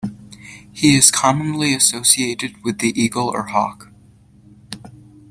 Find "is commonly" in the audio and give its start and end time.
0.97-1.75